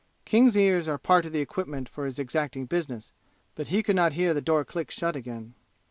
King's 0.25 0.57
ears 0.57 0.89
are 0.89 0.97
part 0.97 1.27
of 1.27 1.31
the 1.31 1.41
equipment 1.41 1.87
for 1.87 2.05
his 2.05 2.17
exacting 2.17 2.65
business, 2.65 3.11
but 3.53 3.67
he 3.67 3.83
could 3.83 3.95
not 3.95 4.13
hear 4.13 4.33
the 4.33 4.41
door 4.41 4.65
click 4.65 4.89
shut 4.89 5.15
again. 5.15 5.53